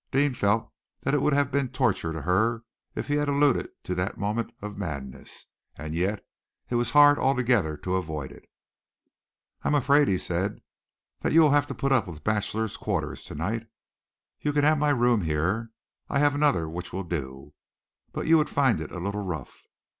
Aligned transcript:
Deane 0.09 0.33
felt 0.33 0.73
that 1.01 1.13
it 1.13 1.21
would 1.21 1.31
have 1.33 1.51
been 1.51 1.69
torture 1.69 2.11
to 2.11 2.23
her 2.23 2.63
if 2.95 3.07
he 3.07 3.17
had 3.17 3.29
alluded 3.29 3.69
to 3.83 3.93
that 3.93 4.17
moment 4.17 4.51
of 4.59 4.75
madness, 4.75 5.45
and 5.75 5.93
yet 5.93 6.25
it 6.71 6.73
was 6.73 6.89
hard 6.89 7.19
altogether 7.19 7.77
to 7.77 7.93
avoid 7.95 8.31
it. 8.31 8.49
"I 9.61 9.67
am 9.67 9.75
afraid," 9.75 10.07
he 10.07 10.17
said, 10.17 10.59
"that 11.19 11.33
you 11.33 11.41
will 11.41 11.51
have 11.51 11.67
to 11.67 11.75
put 11.75 11.91
up 11.91 12.07
with 12.07 12.23
bachelor 12.23 12.67
quarters 12.67 13.23
to 13.25 13.35
night. 13.35 13.67
You 14.39 14.53
can 14.53 14.63
have 14.63 14.79
my 14.79 14.89
room 14.89 15.21
here. 15.21 15.69
I 16.09 16.17
have 16.17 16.33
another 16.33 16.67
which 16.67 16.91
will 16.91 17.03
do, 17.03 17.53
but 18.11 18.25
you 18.25 18.37
would 18.37 18.49
find 18.49 18.79
it 18.79 18.91
a 18.91 18.97
little 18.99 19.21
rough." 19.23 19.61